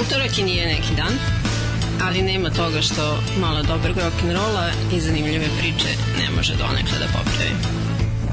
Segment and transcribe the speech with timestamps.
[0.00, 1.12] Utorak i nije neki dan,
[2.02, 7.54] ali nema toga što malo dobrog rock'n'rolla i zanimljive priče ne može donekle da popravi.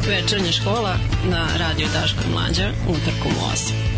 [0.07, 0.97] Večernja škola
[1.29, 3.94] na radio Daško Mlađa utorkom u 8.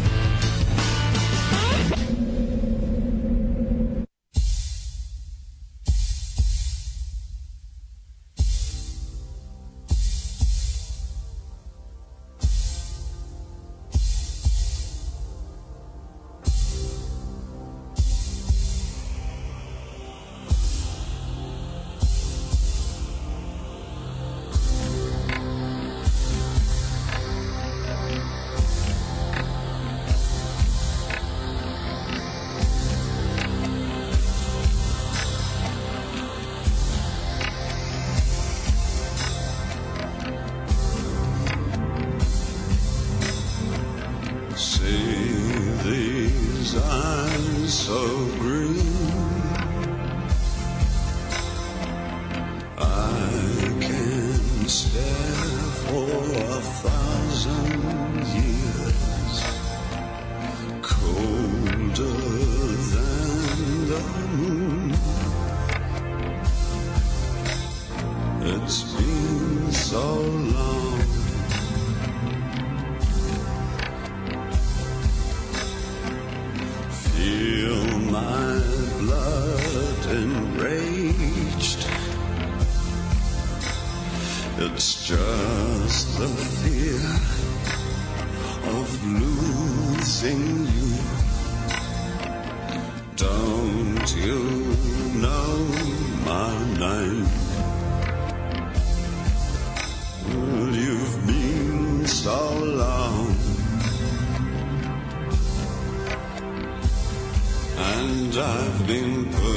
[108.88, 109.57] dentro.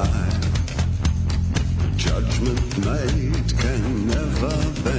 [0.00, 0.40] lie.
[1.96, 4.89] Judgment made can never be.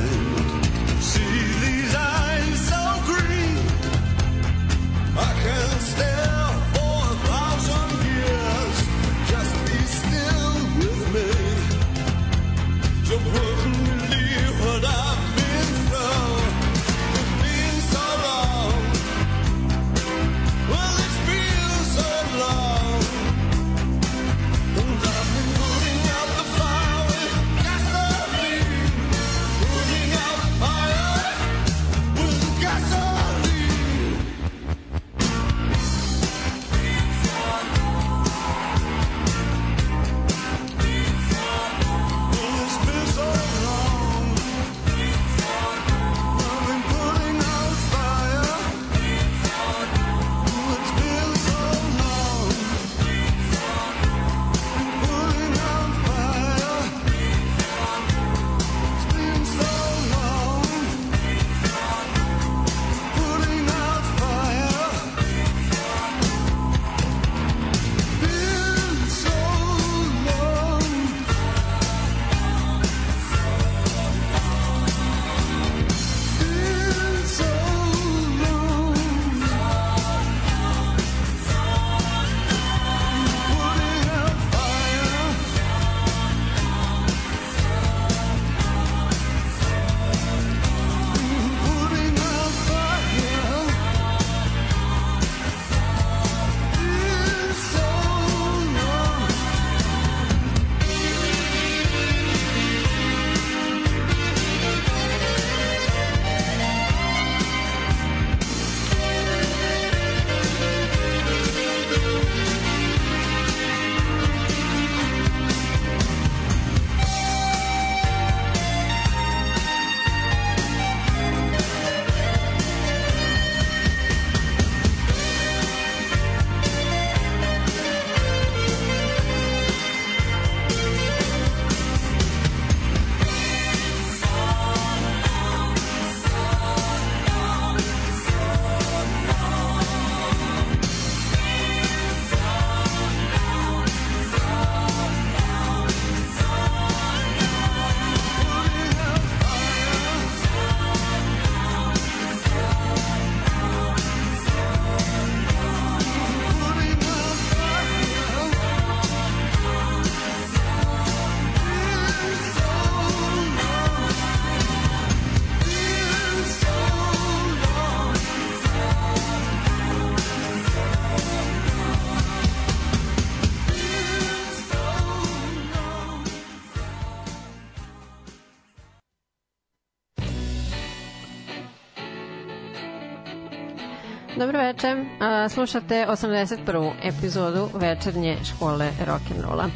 [184.51, 185.05] Dobro večer,
[185.49, 186.91] slušate 81.
[187.03, 189.69] epizodu večernje škole rock'n'rolla.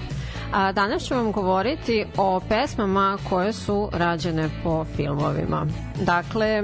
[0.53, 5.65] A danas ću vam govoriti o pesmama koje su rađene po filmovima.
[6.01, 6.63] Dakle,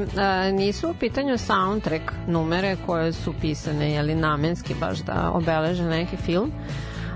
[0.54, 6.52] nisu u pitanju soundtrack numere koje su pisane jeli, namenski baš da obeleže neki film,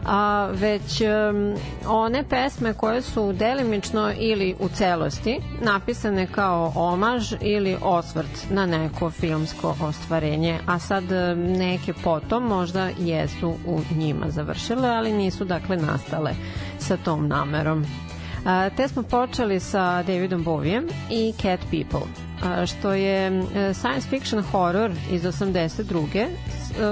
[0.05, 1.55] a, već um,
[1.87, 9.09] one pesme koje su delimično ili u celosti napisane kao omaž ili osvrt na neko
[9.09, 11.03] filmsko ostvarenje, a sad
[11.35, 16.31] neke potom možda jesu u njima završile, ali nisu dakle nastale
[16.79, 17.85] sa tom namerom.
[18.45, 22.07] A, te smo počeli sa Davidom Bovijem i Cat People,
[22.43, 23.43] a, što je
[23.73, 26.27] science fiction horror iz 82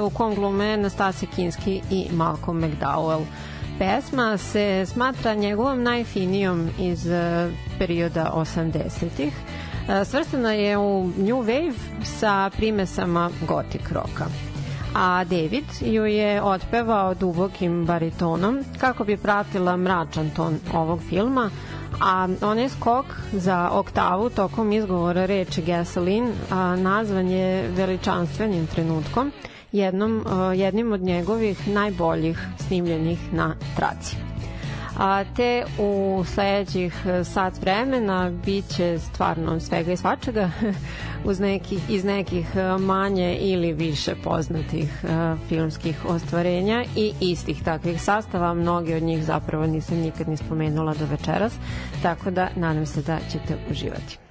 [0.06, 3.26] u kom glume Nastasija Kinski i Malcolm McDowell.
[3.80, 7.50] Pesma se smatra njegovom najfinijom iz e,
[7.80, 9.34] perioda 80-ih.
[9.90, 14.26] E, svrstana je u New Wave sa primesama gotik roka
[14.96, 21.50] a David ju je otpevao dubokim baritonom kako bi pratila mračan ton ovog filma,
[22.02, 29.32] a onaj skok za oktavu tokom izgovora reči gasoline a, nazvan je veličanstvenim trenutkom
[29.74, 30.26] jednom,
[30.56, 34.16] jednim od njegovih najboljih snimljenih na traci.
[34.98, 36.94] A te u sledećih
[37.24, 40.52] sat vremena biće stvarno svega i svačega
[41.30, 42.48] uz nekih, iz nekih
[42.80, 45.04] manje ili više poznatih
[45.50, 48.54] filmskih ostvarenja i istih takvih sastava.
[48.54, 51.54] Mnogi od njih zapravo nisam nikad ni spomenula do večeras,
[52.02, 54.23] tako da nadam se da ćete uživati.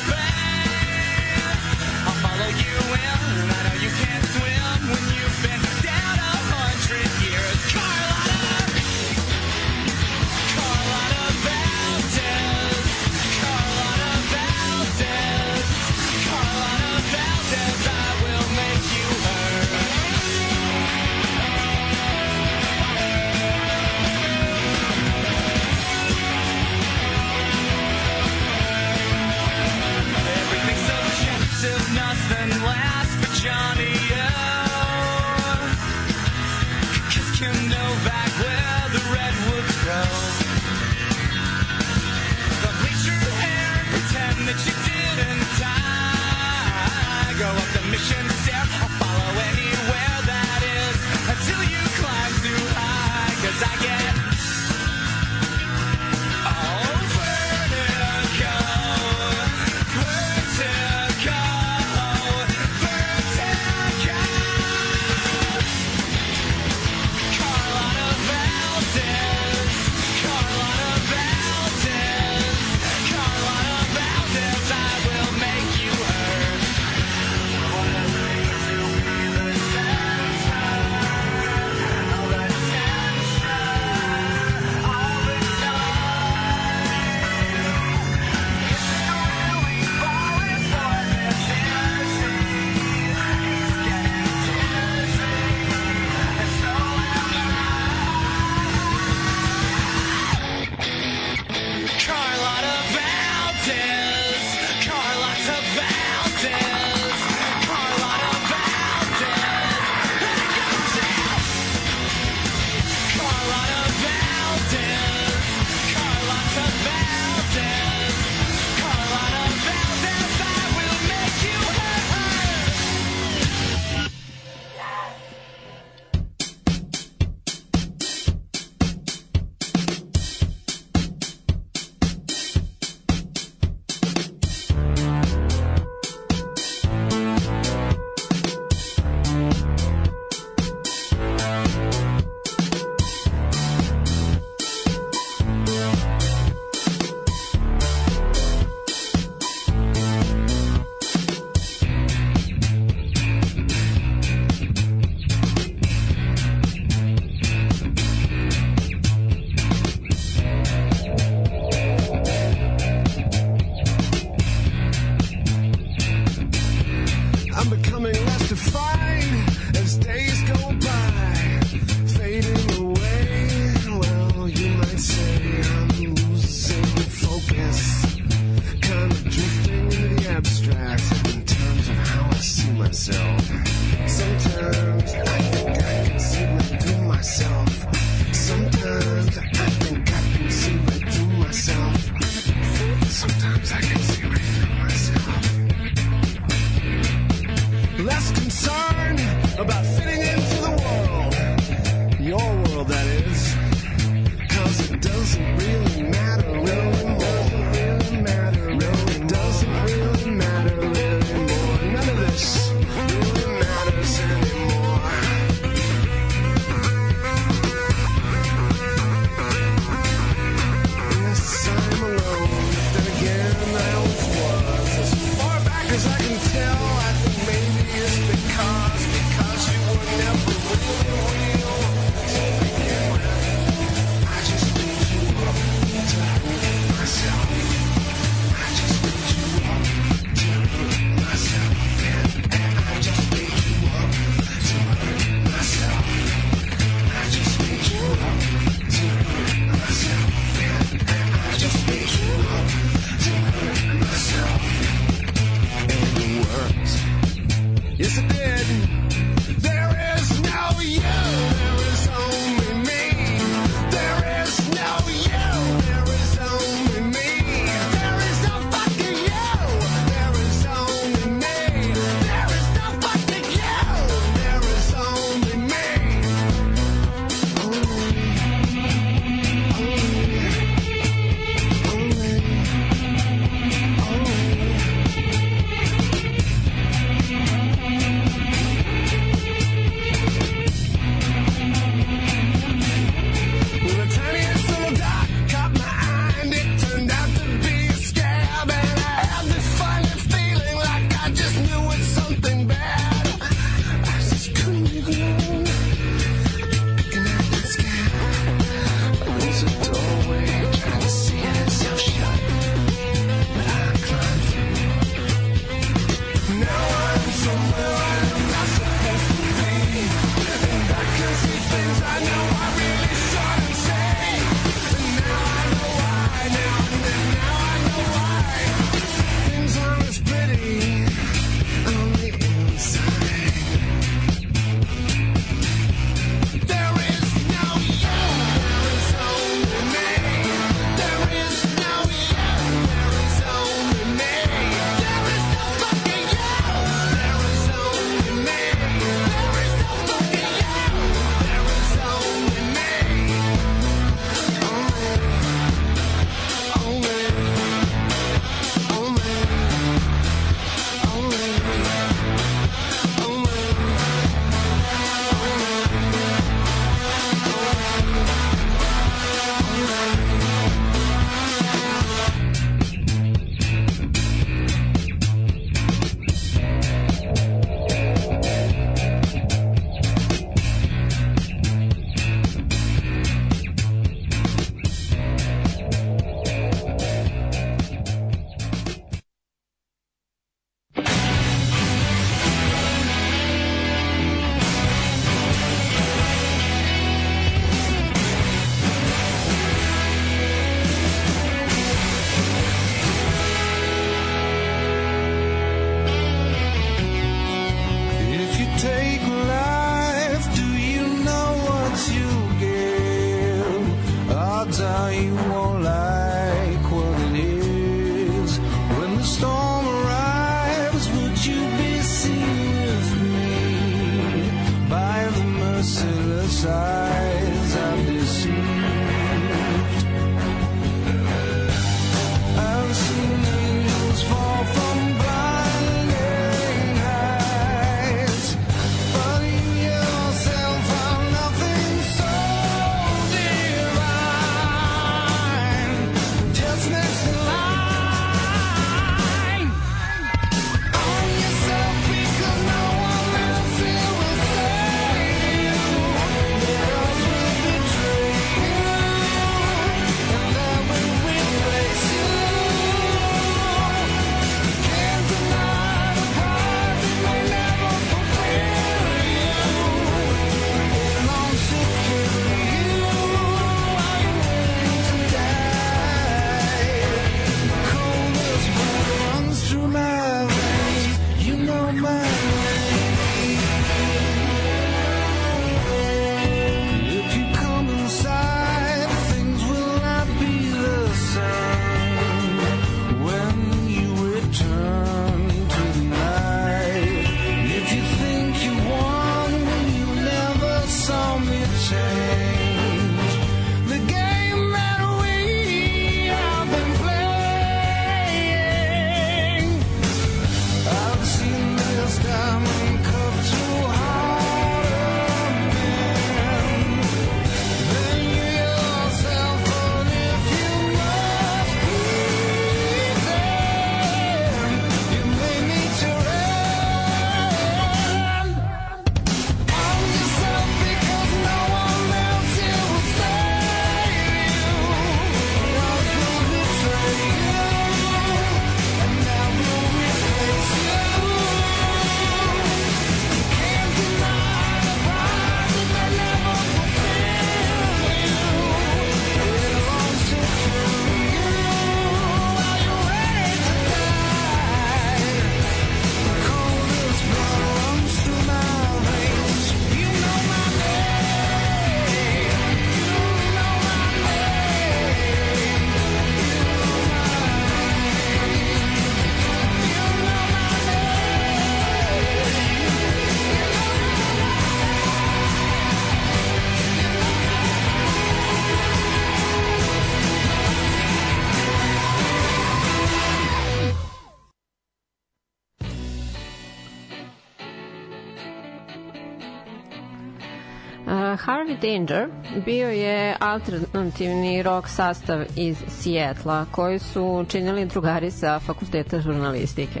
[591.60, 592.28] Harvey Danger
[592.64, 600.00] bio je alternativni rock sastav iz Sijetla koji su činili drugari sa fakulteta žurnalistike.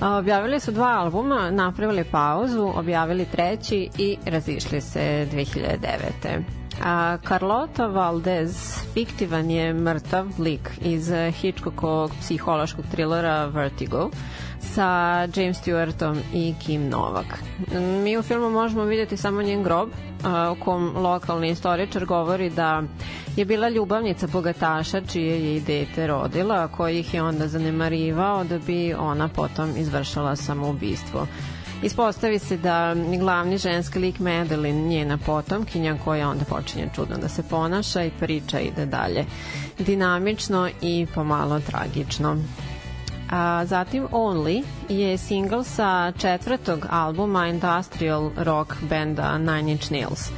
[0.00, 6.59] Objavili su dva albuma, napravili pauzu, objavili treći i razišli se 2009.
[6.82, 8.56] A Carlota Valdez
[8.94, 14.10] fiktivan je mrtav lik iz Hitchcockovog psihološkog trilera Vertigo
[14.60, 17.38] sa James Stewartom i Kim Novak.
[18.04, 19.88] Mi u filmu možemo vidjeti samo njen grob
[20.52, 22.82] u kom lokalni istoričar govori da
[23.36, 28.58] je bila ljubavnica bogataša čije je i dete rodila, koji ih je onda zanemarivao da
[28.58, 31.26] bi ona potom izvršala samoubistvo.
[31.82, 37.42] Ispostavi se da glavni ženski lik Madeline njena potomkinja koja onda počinje čudno da se
[37.42, 39.24] ponaša i priča ide dalje.
[39.78, 42.36] Dinamično i pomalo tragično.
[43.30, 50.30] A, zatim Only je single sa četvrtog albuma industrial rock benda Nine Inch Nails.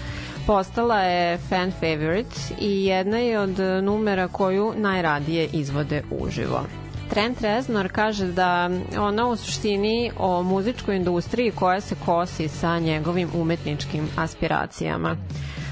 [0.47, 6.82] Postala je fan favorite i jedna je od numera koju najradije izvode uživo.
[7.13, 13.29] Trent Reznor kaže da ona u suštini o muzičkoj industriji koja se kosi sa njegovim
[13.35, 15.17] umetničkim aspiracijama.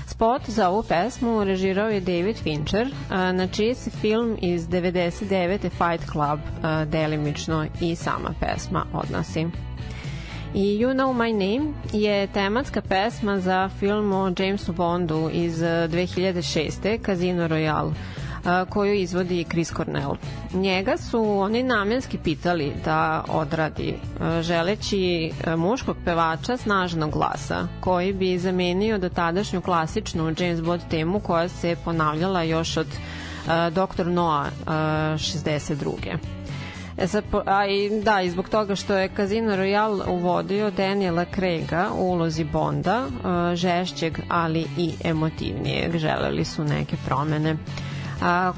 [0.06, 5.58] Spot za ovu pesmu režirao je David Fincher, na čiji se film iz 99.
[5.60, 6.40] Fight Club
[6.86, 9.46] delimično i sama pesma odnosi.
[10.54, 17.04] I You Know My Name je tematska pesma za film o Jamesu Bondu iz 2006.
[17.06, 17.92] Casino Royale
[18.68, 20.16] koju izvodi Chris Cornell.
[20.54, 23.94] Njega su oni namenski pitali da odradi,
[24.40, 31.76] želeći muškog pevača snažnog glasa, koji bi zamenio dotadašnju klasičnu James Bond temu koja se
[31.84, 32.86] ponavljala još od
[33.46, 34.06] Dr.
[34.06, 34.72] Noa a,
[35.18, 36.16] 62.
[36.98, 41.88] E sad, a i da, i zbog toga što je Casino Royale uvodio Daniela Craiga
[41.98, 45.96] u ulozi Bonda, uh, žešćeg, ali i emotivnijeg.
[45.96, 47.50] Želeli su neke promene.
[47.50, 47.89] A,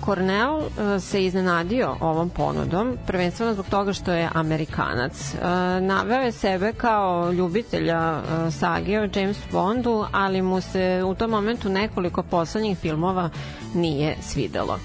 [0.05, 5.35] Cornell a, se iznenadio ovom ponudom, prvenstveno zbog toga što je Amerikanac.
[5.43, 11.15] A, naveo je sebe kao ljubitelja a, sage o James Bondu, ali mu se u
[11.15, 13.31] tom momentu nekoliko poslednjih filmova
[13.75, 14.79] nije svidelo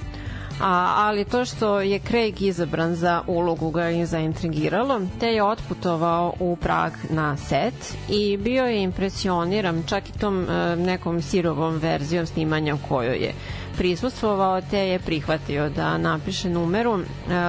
[0.61, 6.33] a, ali to što je Craig izabran za ulogu ga je zaintrigiralo, te je otputovao
[6.39, 12.25] u Prag na set i bio je impresioniran čak i tom e, nekom sirovom verzijom
[12.25, 13.33] snimanja u kojoj je
[13.77, 17.03] prisustvovao, te je prihvatio da napiše numeru e,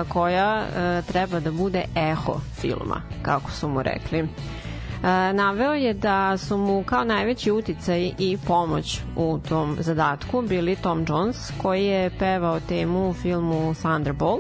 [0.09, 4.19] koja e, treba da bude eho filma, kako su mu rekli.
[4.19, 4.27] E,
[5.33, 11.05] naveo je da su mu kao najveći uticaj i pomoć u tom zadatku bili Tom
[11.09, 14.39] Jones koji je pevao temu u filmu Thunderball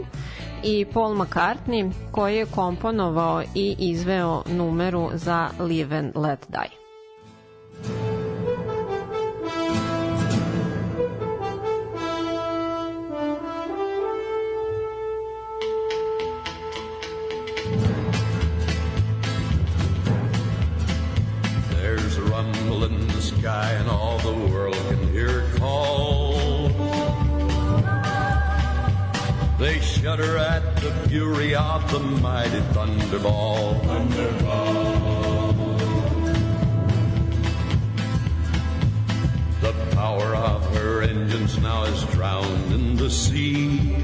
[0.64, 6.87] i Paul McCartney koji je komponovao i izveo numeru za Live and Let Die.
[30.08, 33.78] Shudder at the fury of the mighty thunderball.
[33.82, 35.52] Thunderball.
[39.60, 43.98] The power of her engines now is drowned in the sea.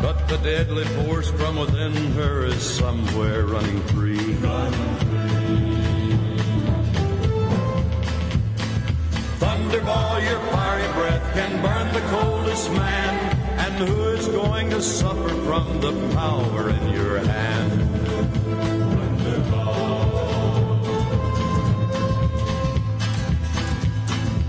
[0.00, 4.32] But the deadly force from within her is somewhere running free.
[4.36, 5.15] Running free.
[9.66, 13.36] Thunderball, your fiery breath can burn the coldest man.
[13.58, 17.82] And who is going to suffer from the power in your hand?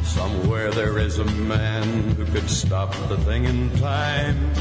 [0.06, 4.52] Somewhere there is a man who could stop the thing in time.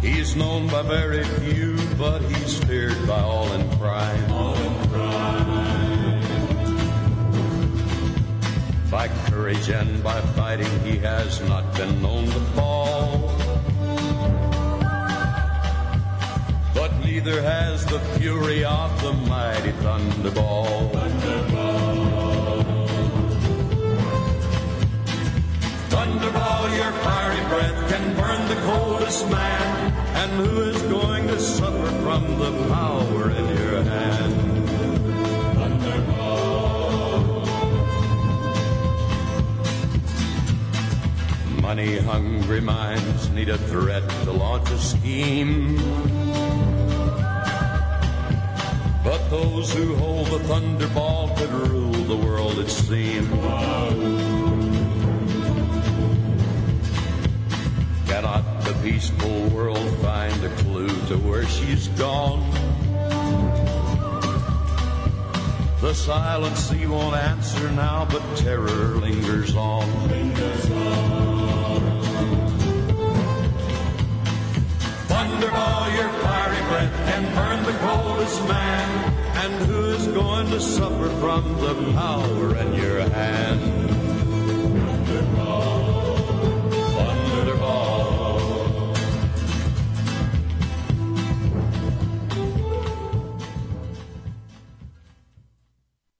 [0.00, 4.30] He's known by very few, but he's feared by all in crime.
[4.30, 4.61] All in crime.
[9.42, 13.18] Courage and by fighting, he has not been known to fall.
[16.72, 20.92] But neither has the fury of the mighty thunderball.
[20.92, 22.14] Thunderball,
[25.90, 29.92] thunderball your fiery breath can burn the coldest man.
[30.20, 34.51] And who is going to suffer from the power in your hand?
[41.74, 45.78] Money hungry minds need a threat to launch a scheme.
[49.02, 53.26] But those who hold the thunderball could rule the world, it seems.
[58.06, 62.50] Cannot the peaceful world find a clue to where she's gone?
[65.80, 69.88] The silent sea won't answer now, but terror lingers on.
[70.10, 71.11] Lingers on.
[75.42, 78.88] Thunderball, your fiery breath can burn the coldest man.
[79.42, 83.60] And who's going to suffer from the power in your hand?
[85.08, 86.12] Thunderball,
[86.94, 87.82] Thunderball.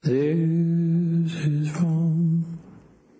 [0.02, 2.58] This is from,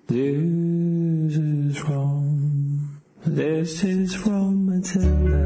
[0.09, 5.42] this is from, this is from Matilda.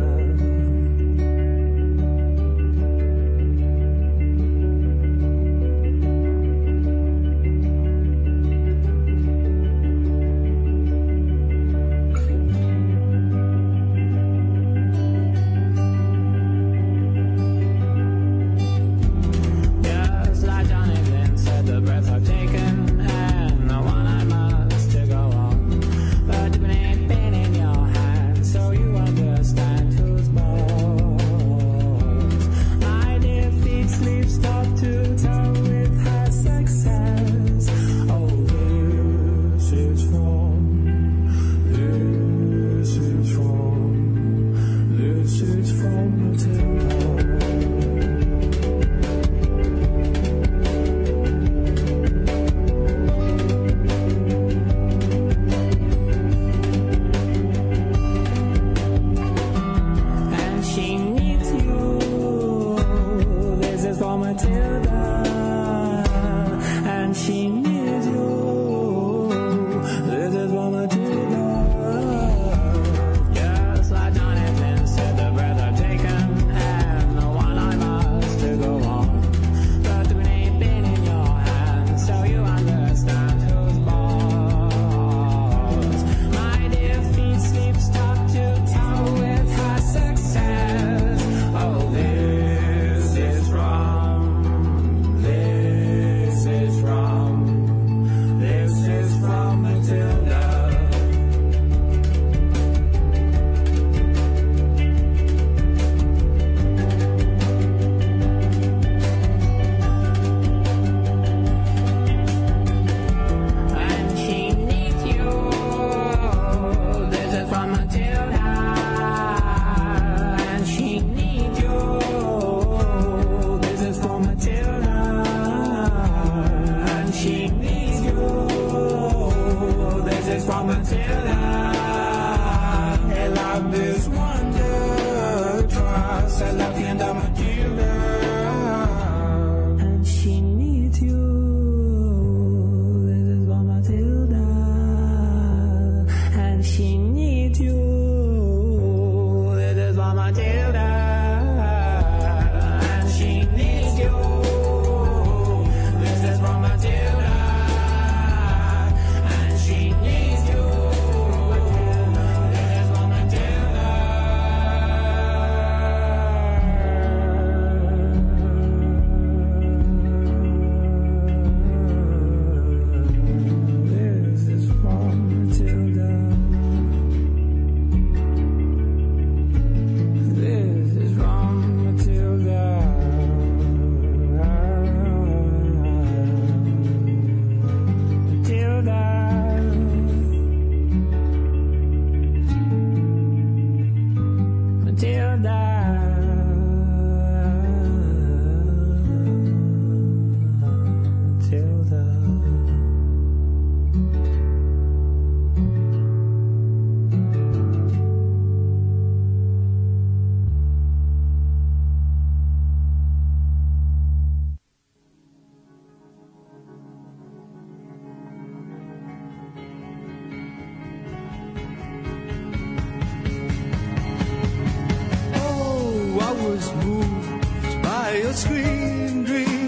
[226.48, 229.65] was moved by your scream dream.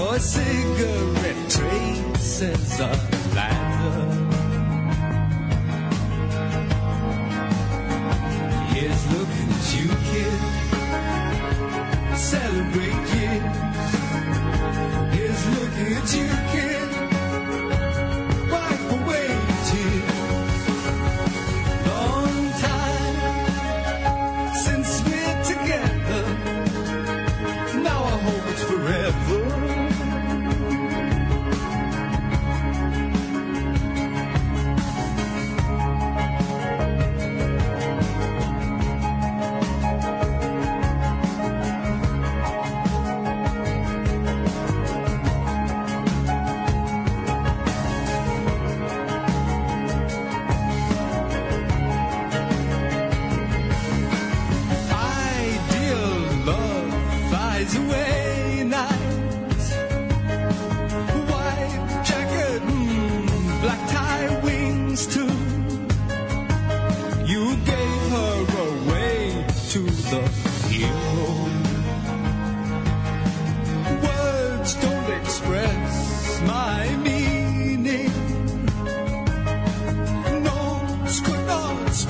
[0.00, 3.09] Your cigarette traces are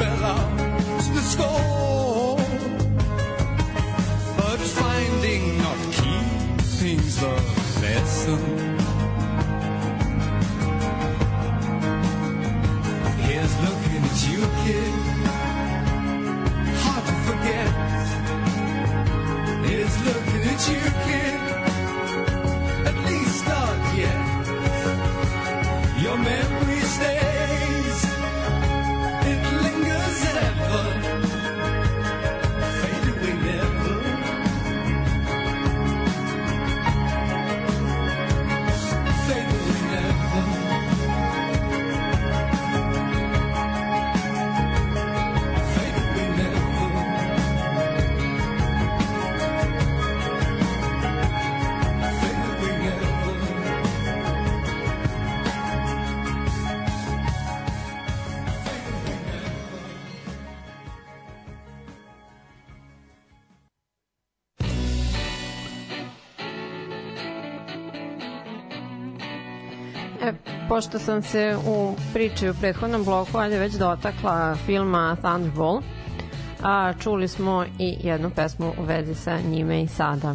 [0.01, 0.50] 别了。
[70.81, 75.81] Pošto sam se u priči u prethodnom bloku ajde već dotakla filma Thunderball,
[76.63, 80.35] a čuli smo i jednu pesmu u vezi sa njime i sada.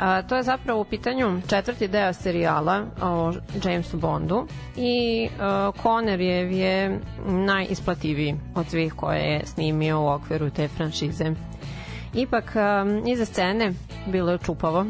[0.00, 3.32] A, to je zapravo u pitanju četvrti deo serijala o
[3.64, 10.68] Jamesu Bondu i a, Connery je najisplativiji od svih koje je snimio u okviru te
[10.68, 11.24] franšize.
[12.14, 13.72] Ipak, a, iza scene
[14.06, 14.86] bilo je čupavo.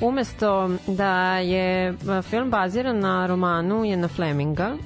[0.00, 4.76] Umesto da je film baziran na romanu Jena Fleminga,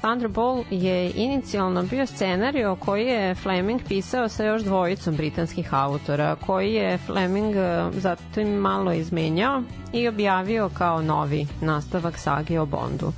[0.00, 6.72] Thunderball je inicijalno bio scenario koji je Fleming pisao sa još dvojicom britanskih autora, koji
[6.74, 7.54] je Fleming
[7.92, 13.12] zatim malo izmenjao i objavio kao novi nastavak sage o Bondu.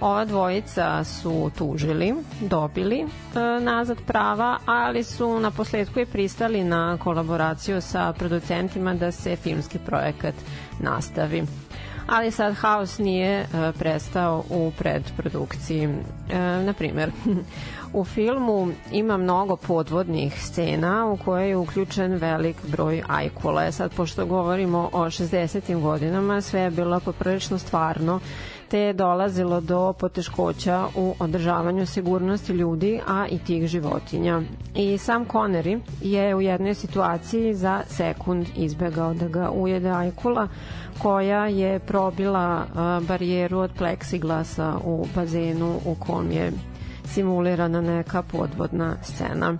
[0.00, 3.06] Ova dvojica su tužili, dobili e,
[3.60, 9.78] nazad prava, ali su na posledku i pristali na kolaboraciju sa producentima da se filmski
[9.78, 10.34] projekat
[10.78, 11.42] nastavi.
[12.06, 13.46] Ali sad haos nije e,
[13.78, 15.84] prestao u predprodukciji.
[15.84, 17.10] E, na primer,
[17.92, 23.72] u filmu ima mnogo podvodnih scena u koje je uključen velik broj ajkula.
[23.72, 25.80] Sad, pošto govorimo o 60.
[25.80, 28.20] godinama, sve je bilo poprilično stvarno
[28.70, 34.42] te dolazilo do poteškoća u održavanju sigurnosti ljudi, a i tih životinja.
[34.74, 40.48] I sam Connery je u jednoj situaciji za sekund izbegao da ga ujede ajkula,
[41.02, 42.66] koja je probila
[43.08, 46.52] barijeru od pleksiglasa u bazenu u kom je
[47.04, 49.56] simulirana neka podvodna scena.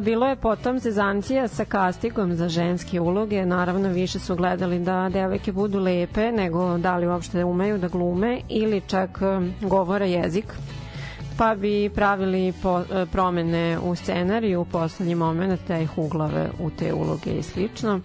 [0.00, 5.52] Bilo je potom zezancija sa kastigom za ženske uloge, naravno više su gledali da devojke
[5.52, 10.44] budu lepe nego da li uopšte umeju da glume ili čak e, govore jezik
[11.38, 16.70] pa bi pravili po, e, promene u scenariju u poslednji moment da ih uglave u
[16.70, 18.00] te uloge i slično.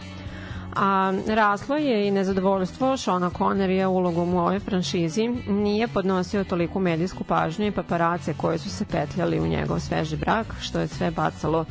[0.76, 5.28] A raslo je i nezadovoljstvo Šona Connerija ulogom u ovoj franšizi.
[5.48, 10.48] Nije podnosio toliku medijsku pažnju i paparace koje su se petljali u njegov sveži brak,
[10.62, 11.66] što je sve bacalo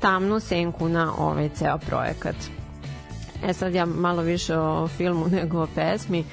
[0.00, 2.36] tamnu senku na ovaj ceo projekat.
[3.44, 6.24] E sad ja malo više o filmu nego o pesmi.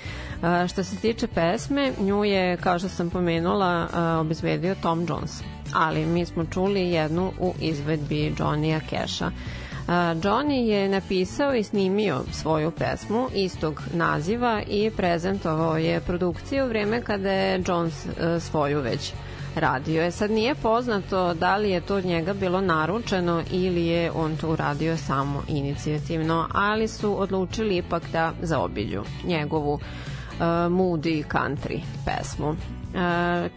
[0.42, 5.42] A, što se tiče pesme, nju je, kao što sam pomenula, a, obezbedio Tom Jones.
[5.74, 9.32] Ali mi smo čuli jednu u izvedbi Johnny'a Casha.
[9.88, 17.02] Johnny je napisao i snimio svoju pesmu istog naziva i prezentovao je produkciju u vreme
[17.02, 19.14] kada je Jones e, svoju već
[19.56, 20.04] radio.
[20.04, 24.38] Je sad nije poznato da li je to od njega bilo naručeno ili je on
[24.38, 29.82] to uradio samo inicijativno, ali su odlučili ipak da zaobilju njegovu uh,
[30.70, 32.50] moody country pesmu.
[32.50, 32.56] Uh,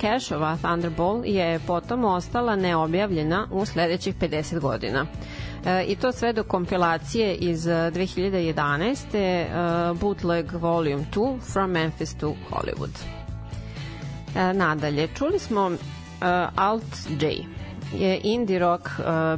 [0.01, 5.07] Cashova Thunderball je potom ostala neobjavljena u sledećih 50 godina.
[5.67, 9.07] E, I to sve do kompilacije iz 2011.
[9.91, 12.99] Uh, Bootleg Volume 2 From Memphis to Hollywood.
[14.37, 15.71] E, nadalje, čuli smo
[16.57, 17.35] Alt J
[17.95, 18.89] je indie rock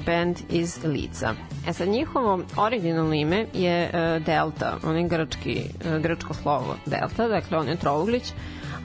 [0.07, 1.35] band iz Lica.
[1.69, 3.91] E sad, njihovo originalno ime je
[4.27, 8.33] Delta, onaj grčki, uh, grčko slovo Delta, dakle on je trouglić,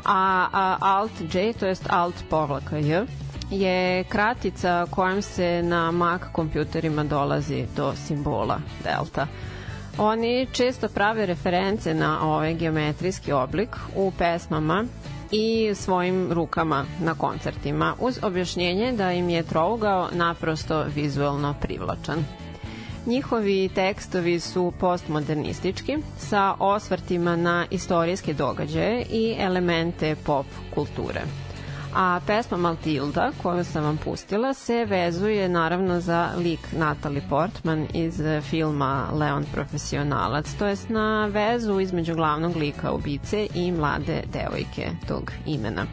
[0.06, 3.06] a, a Alt J, to jest Alt povlaka J,
[3.54, 9.28] je kratica kojom se na Mac kompjuterima dolazi do simbola Delta.
[9.98, 14.86] Oni često prave reference na ovaj geometrijski oblik u pesmama
[15.32, 22.26] i svojim rukama na koncertima uz objašnjenje da im je trougao naprosto vizuelno privlačan.
[23.06, 30.46] Njihovi tekstovi su postmodernistički sa osvrtima na istorijske događaje i elemente pop
[30.76, 31.22] kulture.
[31.96, 38.22] A pesma Maltilda, koju sam vam pustila, se vezuje naravno za lik Natalie Portman iz
[38.50, 45.32] filma Leon profesionalac, to jest na vezu između glavnog lika ubice i mlade devojke tog
[45.46, 45.86] imena.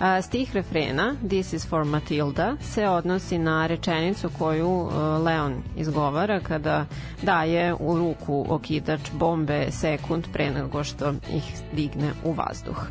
[0.00, 4.92] A, stih refrena This is for Matilda se odnosi na rečenicu koju uh,
[5.24, 6.86] Leon izgovara kada
[7.22, 12.86] daje u ruku okidač bombe sekund pre nego što ih digne u vazduh.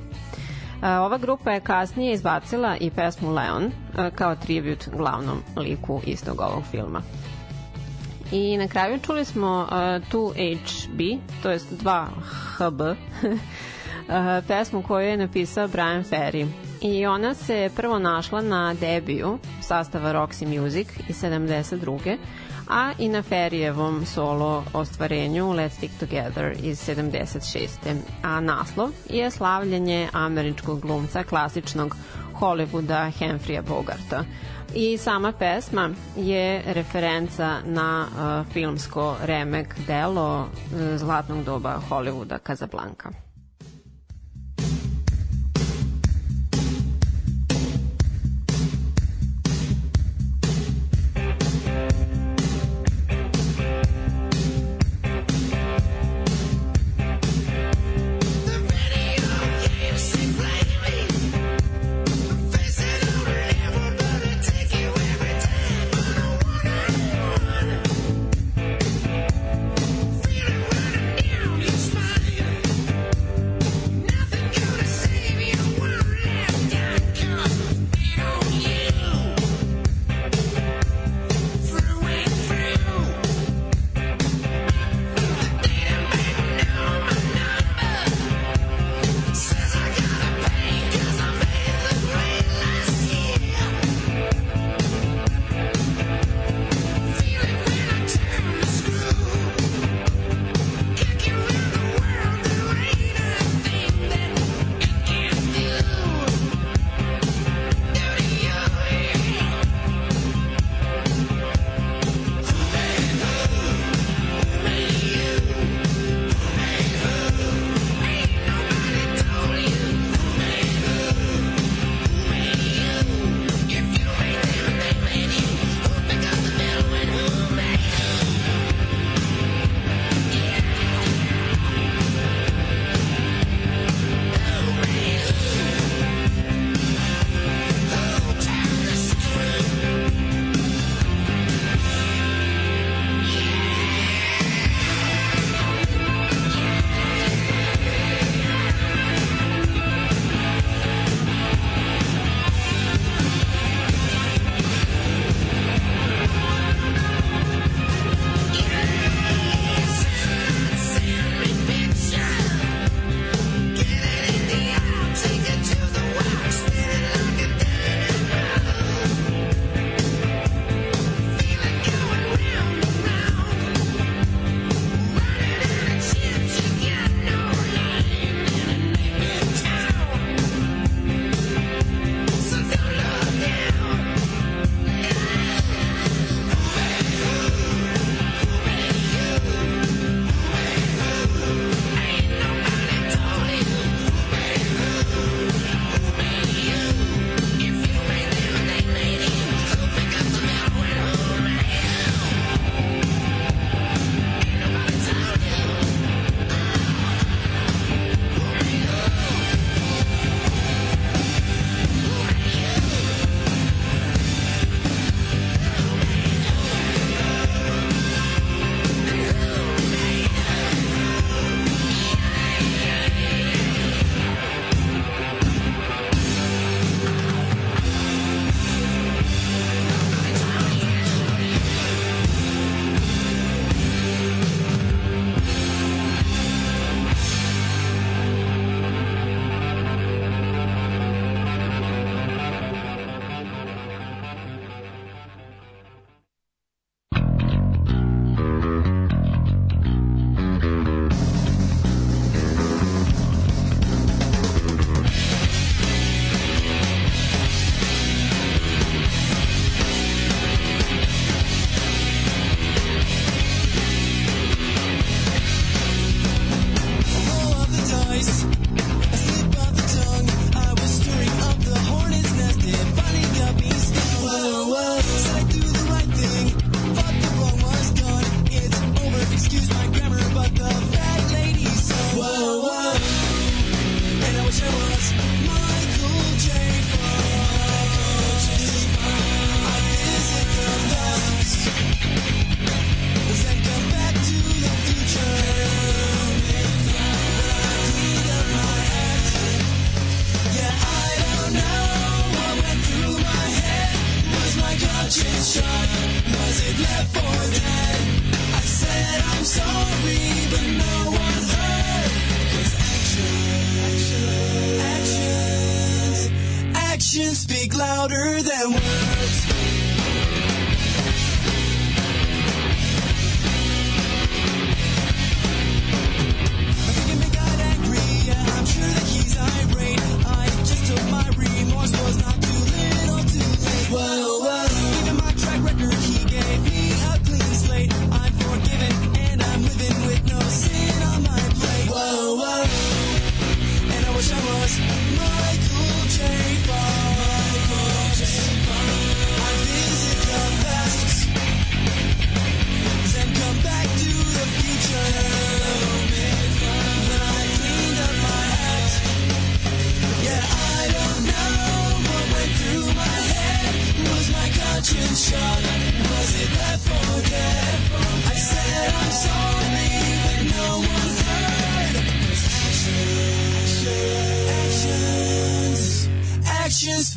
[0.81, 3.71] Ova grupa je kasnije izbacila i pesmu Leon
[4.15, 7.01] kao tribut glavnom liku istog ovog filma.
[8.31, 12.95] I na kraju čuli smo 2HB, to jest 2HB,
[14.47, 16.47] pesmu koju je napisao Brian Ferry.
[16.81, 22.17] I ona se prvo našla na debiju sastava Roxy Music iz 72
[22.69, 27.67] a i na Ferijevom solo ostvarenju Let's Stick Together iz 76.
[28.23, 31.95] A naslov je slavljenje američkog glumca klasičnog
[32.39, 34.23] Hollywooda Humphrey Bogarta.
[34.75, 43.26] I sama pesma je referenca na uh, filmsko remek delo uh, zlatnog doba Hollywooda Casablanca.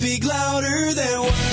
[0.01, 1.50] Speak louder than words.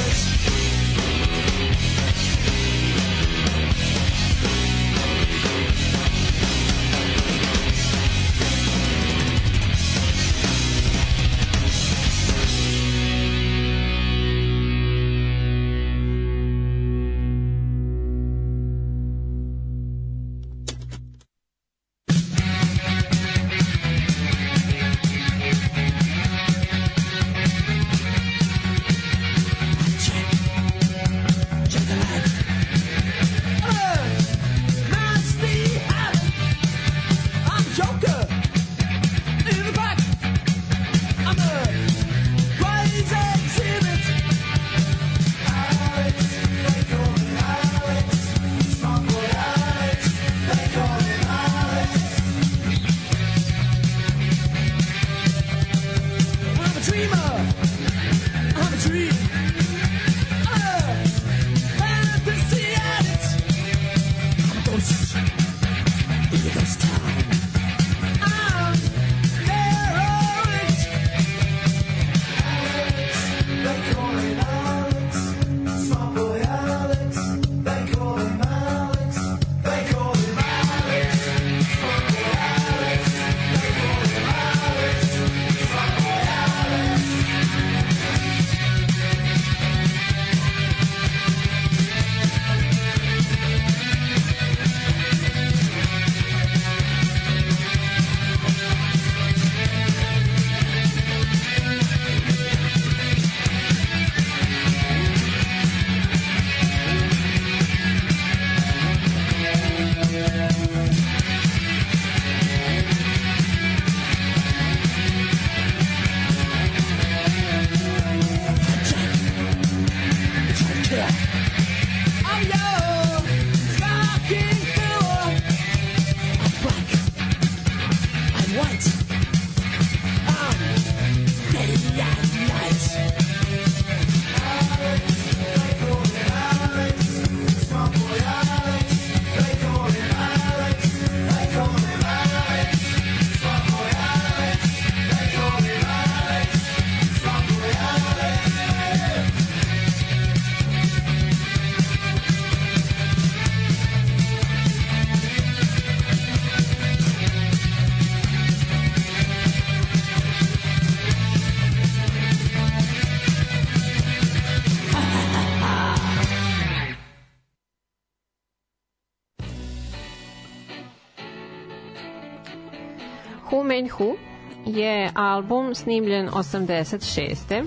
[174.77, 177.63] Je album snimljen 86.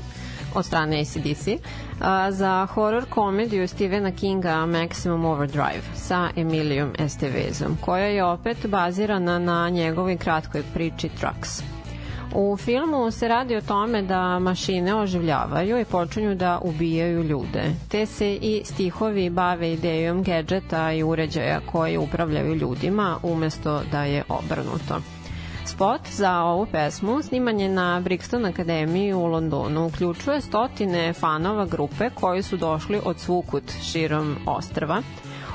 [0.55, 1.49] od strane ACDC
[2.31, 9.69] za horror komediju Stephena Kinga Maximum Overdrive sa Emilijom Estevezom, koja je opet bazirana na
[9.69, 11.63] njegovoj kratkoj priči Trucks.
[12.35, 18.07] U filmu se radi o tome da mašine oživljavaju i počinju da ubijaju ljude, te
[18.07, 25.20] se i stihovi bave idejom gadžeta i uređaja koji upravljaju ljudima umesto da je obrnuto.
[25.67, 29.87] Spot za ovu pesmu sniman je na Brixton Akademiji u Londonu.
[29.87, 35.03] Uključuje stotine fanova grupe koji su došli od svukut širom ostrva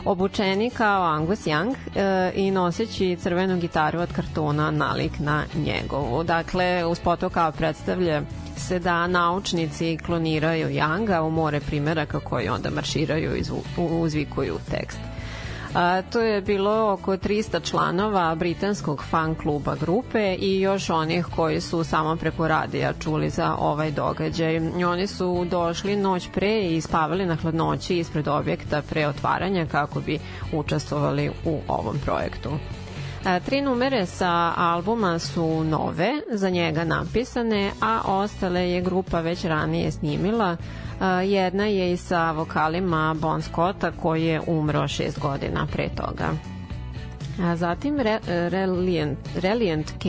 [0.05, 6.23] obučeni kao Angus Young e, i noseći crvenu gitaru od kartona nalik na njegovu.
[6.23, 8.21] Dakle, u spotu kao predstavlja
[8.57, 13.43] se da naučnici kloniraju Yanga u more primeraka koji onda marširaju i
[13.77, 14.99] uzvikuju tekst.
[15.75, 21.61] A, to je bilo oko 300 članova britanskog fan kluba grupe i još onih koji
[21.61, 24.57] su samo preko radija čuli za ovaj događaj.
[24.85, 30.19] Oni su došli noć pre i spavali na hladnoći ispred objekta pre otvaranja kako bi
[30.53, 32.49] učestvovali u ovom projektu.
[33.25, 39.45] A, Tri numere sa albuma su nove, za njega napisane, a ostale je grupa već
[39.45, 40.57] ranije snimila.
[40.99, 46.29] A, Jedna je i sa vokalima Bon Scotta koji je umro šest godina pre toga.
[47.41, 48.19] A zatim Re,
[49.35, 50.05] Reliant K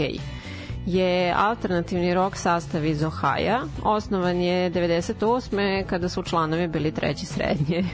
[0.87, 3.63] je alternativni rock sastav iz Ohaja.
[3.83, 5.85] Osnovan je 98.
[5.87, 7.85] kada su članovi bili treći srednje.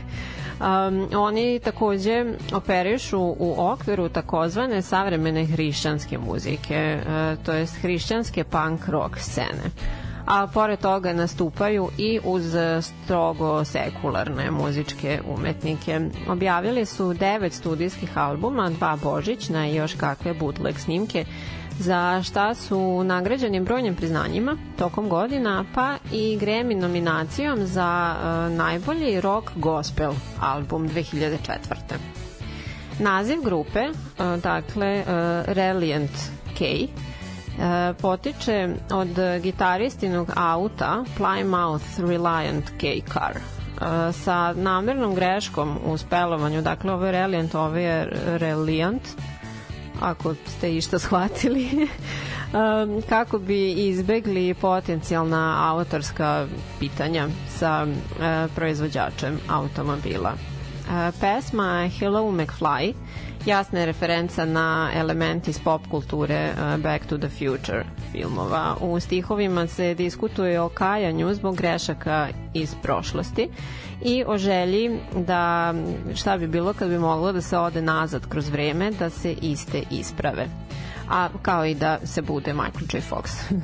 [0.62, 8.88] Um, oni takođe operišu u okviru takozvane savremene hrišćanske muzike, uh, to jest hrišćanske punk
[8.88, 9.70] rock scene
[10.26, 16.00] a pored toga nastupaju i uz strogo sekularne muzičke umetnike.
[16.28, 21.24] Objavili su devet studijskih albuma, dva božićna i još kakve bootleg snimke,
[21.78, 29.20] za šta su nagrađeni brojnim priznanjima tokom godina, pa i Grammy nominacijom za uh, najbolji
[29.20, 31.36] rock gospel album 2004.
[32.98, 35.06] Naziv grupe, uh, dakle uh,
[35.46, 36.10] Reliant
[36.58, 36.64] K,
[38.00, 39.08] potiče od
[39.42, 43.38] gitaristinog auta Plymouth Reliant K Car
[44.12, 49.02] sa namernom greškom u spelovanju, dakle ovo je Reliant, ovo je Reliant
[50.02, 51.68] ako ste išta shvatili
[52.52, 56.46] um, kako bi izbegli potencijalna autorska
[56.78, 60.32] pitanja sa uh, proizvođačem automobila.
[60.32, 62.94] Uh, pesma Hello McFly
[63.46, 68.76] jasna je referenca na element iz pop kulture uh, Back to the Future filmova.
[68.80, 73.48] U stihovima se diskutuje o kajanju zbog grešaka iz prošlosti
[74.02, 75.74] i o želji da
[76.14, 79.82] šta bi bilo kad bi moglo da se ode nazad kroz vreme da se iste
[79.90, 80.46] isprave
[81.08, 83.00] a kao i da se bude Michael J.
[83.10, 83.30] Fox.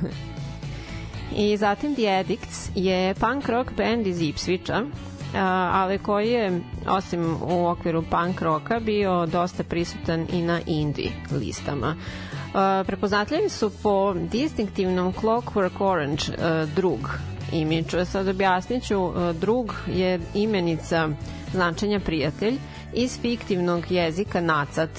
[1.35, 4.85] I zatim The Addicts je punk rock band iz Ipswicha,
[5.71, 11.95] ali koji je, osim u okviru punk roka, bio dosta prisutan i na indie listama.
[12.85, 16.99] Prepoznatljivi su po distinktivnom Clockwork Orange a, drug
[17.51, 18.05] imidžu.
[18.05, 21.09] Sad objasnit ću, a, drug je imenica
[21.51, 22.57] značenja prijatelj
[22.93, 24.89] iz fiktivnog jezika nacat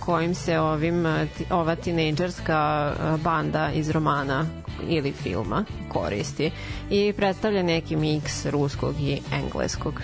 [0.00, 1.06] kojim se ovim
[1.50, 2.92] ova tinejdžerska
[3.24, 6.50] banda iz romana ili filma koristi
[6.90, 10.00] i predstavlja neki miks ruskog i engleskog.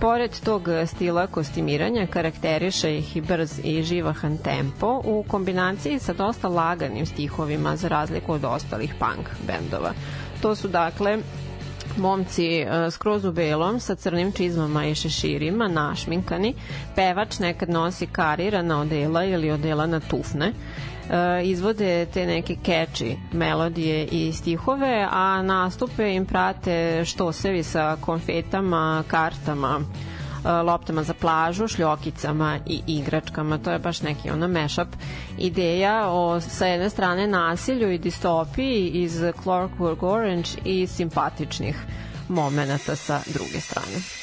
[0.00, 6.48] Pored tog stila kostimiranja karakteriše ih i brz i živahan tempo u kombinaciji sa dosta
[6.48, 9.92] laganim stihovima za razliku od ostalih punk bendova.
[10.42, 11.18] To su dakle
[11.96, 16.54] momci e, skroz u belom sa crnim čizmama i šeširima, našminkani.
[16.96, 20.52] Pevač nekad nosi karirana odela ili odela na tufne.
[21.10, 29.04] E, izvode te neke catchy melodije i stihove, a nastupe im prate štosevi sa konfetama,
[29.08, 33.58] kartama, e, loptama za plažu, šljokicama i igračkama.
[33.58, 34.88] To je baš neki ono mashup
[35.38, 41.76] ideja o sa jedne strane nasilju i distopiji iz Clockwork Orange i simpatičnih
[42.28, 44.19] momenata sa druge strane.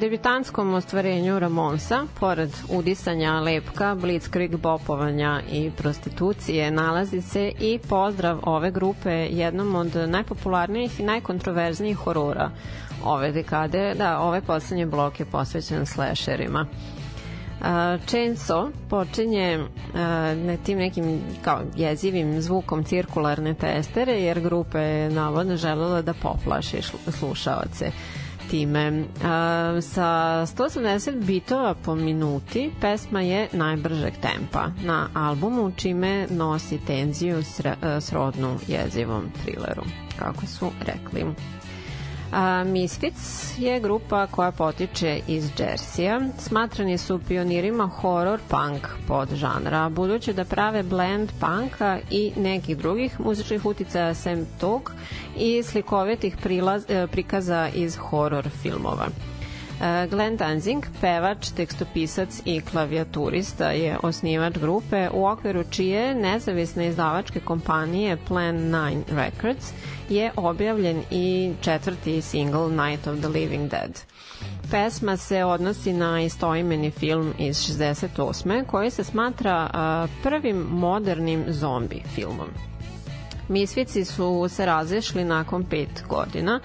[0.00, 8.70] Debitantskom ostvarenju Ramonsa, pored udisanja lepka, blitzkrieg bopovanja i prostitucije, nalazi se i pozdrav ove
[8.70, 12.50] grupe jednom od najpopularnijih i najkontroverznijih horora
[13.04, 13.94] ove dekade.
[13.94, 16.66] Da, ovaj poslednji blok je posvećen slasherima.
[17.60, 17.66] Uh,
[18.06, 26.02] Chainsaw počinje uh, tim nekim kao jezivim zvukom cirkularne testere jer grupa je navodno želela
[26.02, 26.82] da poplaši
[27.18, 27.90] slušaoce
[28.50, 29.04] time.
[29.22, 37.42] Uh, sa 180 bitova po minuti pesma je najbržeg tempa na albumu čime nosi tenziju
[37.42, 39.82] sre, srodnu jezivom trileru
[40.18, 41.24] kako su rekli.
[42.32, 46.20] A, Misfits je grupa koja potiče iz Jersija.
[46.38, 53.20] Smatrani su pionirima horror punk pod žanra, budući da prave blend punka i nekih drugih
[53.20, 54.92] muzičkih uticaja sem tog
[55.36, 59.06] i slikovitih prilaz, e, prikaza iz horror filmova.
[59.80, 67.40] E, Glenn Danzig, pevač, tekstopisac i klavijaturista je osnivač grupe u okviru čije nezavisne izdavačke
[67.40, 69.72] kompanije Plan 9 Records
[70.08, 74.00] je objavljen i četvrti single Night of the Living Dead.
[74.70, 78.66] Pesma se odnosi na istoimeni film iz 68.
[78.66, 82.48] koji se smatra a, prvim modernim zombi filmom.
[83.48, 86.60] Misfici su se razišli nakon pet godina,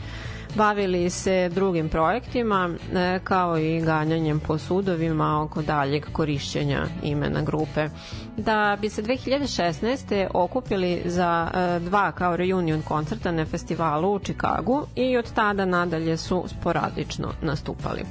[0.55, 7.89] bavili se drugim projektima e, kao i ganjanjem po sudovima oko daljeg korišćenja imena grupe.
[8.37, 10.27] Da bi se 2016.
[10.33, 16.17] okupili za e, dva kao reunion koncerta na festivalu u Čikagu i od tada nadalje
[16.17, 18.01] su sporadično nastupali.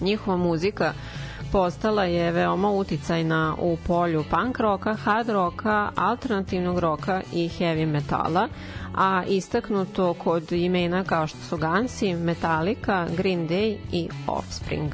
[0.00, 0.92] Njihova muzika
[1.52, 8.48] postala je veoma uticajna u polju punk roka, hard roka, alternativnog roka i heavy metala,
[8.94, 14.92] a istaknuto kod imena kao što su Gansi, Metallica, Green Day i Offspring.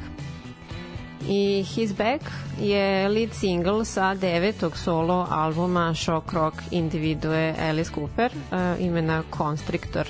[1.28, 2.22] I His Back
[2.60, 10.06] je lead single sa devetog solo albuma Shock Rock individue Alice Cooper, uh, imena Constrictor.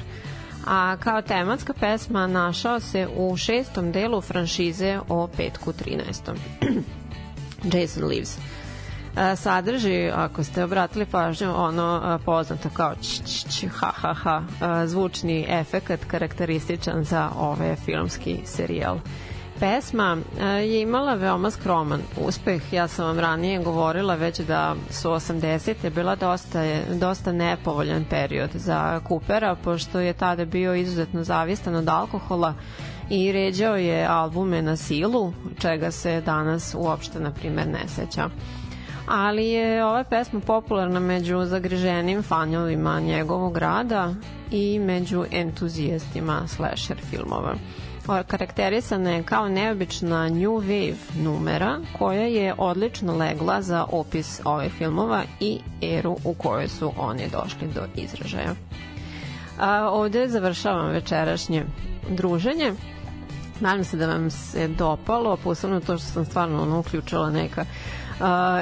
[0.71, 6.35] A kao tematska pesma našao se u šestom delu franšize o petku 13.
[7.73, 8.39] Jason Lives.
[9.17, 14.43] E, sadrži, ako ste obratili pažnju, ono poznato kao ć, ć, ć, ha, ha, ha,
[14.87, 18.99] zvučni efekat karakterističan za ove filmski serijal.
[19.61, 22.73] Pesma e, je imala veoma skroman uspeh.
[22.73, 25.91] Ja sam vam ranije govorila već da su 80.
[25.91, 26.63] bila dosta,
[27.01, 32.55] dosta nepovoljan period za Coopera, pošto je tada bio izuzetno zavistan od alkohola
[33.11, 38.31] i ređao je albume na silu, čega se danas uopšte, na primer, ne seća
[39.11, 44.15] ali je ova pesma popularna među zagriženim fanovima njegovog rada
[44.51, 47.55] i među entuzijastima slasher filmova.
[48.27, 55.23] Karakterisana je kao neobična New Wave numera koja je odlično legla za opis ove filmova
[55.41, 58.55] i eru u kojoj su oni došli do izražaja.
[59.59, 61.65] A, ovde završavam večerašnje
[62.11, 62.73] druženje.
[63.61, 67.98] Nadam se da vam se dopalo, posebno to što sam stvarno ono, uključila neka uh,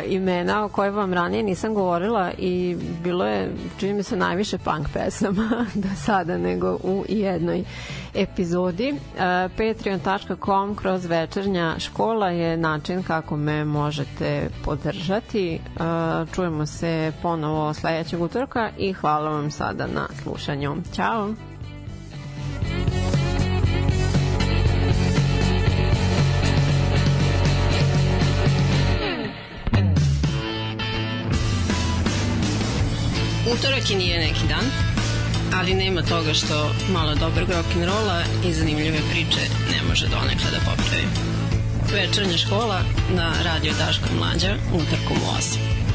[0.06, 4.88] imena o koje vam ranije nisam govorila i bilo je, čini mi se, najviše punk
[4.92, 7.64] pesama do sada nego u jednoj
[8.14, 8.94] epizodi.
[9.56, 15.60] Patreon.com kroz večernja škola je način kako me možete podržati.
[16.34, 20.76] Čujemo se ponovo sledećeg utorka i hvala vam sada na slušanju.
[20.92, 21.34] Ćao!
[33.52, 34.64] Utorak i nije neki dan,
[35.54, 39.40] ali nema toga što malo dobrog rock'n'rolla i zanimljive priče
[39.70, 41.06] ne može donekle da popravi.
[41.92, 42.80] Večernja škola
[43.14, 45.85] na radio Daško Mlađa utorkom u 8.